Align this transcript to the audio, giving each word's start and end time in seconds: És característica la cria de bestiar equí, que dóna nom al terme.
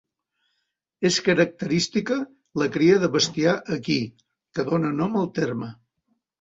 És 1.09 1.19
característica 1.27 2.17
la 2.63 2.69
cria 2.77 2.97
de 3.05 3.11
bestiar 3.19 3.55
equí, 3.79 4.01
que 4.57 4.69
dóna 4.73 4.95
nom 4.99 5.23
al 5.25 5.33
terme. 5.41 5.75